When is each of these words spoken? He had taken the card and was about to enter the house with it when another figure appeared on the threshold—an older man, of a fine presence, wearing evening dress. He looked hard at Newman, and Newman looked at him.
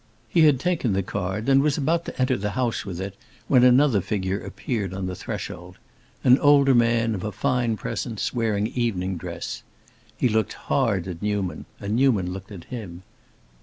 He 0.27 0.41
had 0.47 0.59
taken 0.59 0.93
the 0.93 1.03
card 1.03 1.47
and 1.47 1.61
was 1.61 1.77
about 1.77 2.05
to 2.05 2.19
enter 2.19 2.35
the 2.35 2.49
house 2.57 2.87
with 2.87 2.99
it 2.99 3.15
when 3.47 3.63
another 3.63 4.01
figure 4.01 4.39
appeared 4.43 4.95
on 4.95 5.05
the 5.05 5.13
threshold—an 5.13 6.39
older 6.39 6.73
man, 6.73 7.13
of 7.13 7.23
a 7.23 7.31
fine 7.31 7.77
presence, 7.77 8.33
wearing 8.33 8.65
evening 8.65 9.15
dress. 9.17 9.61
He 10.17 10.27
looked 10.27 10.53
hard 10.53 11.07
at 11.07 11.21
Newman, 11.21 11.65
and 11.79 11.95
Newman 11.97 12.33
looked 12.33 12.51
at 12.51 12.63
him. 12.73 13.03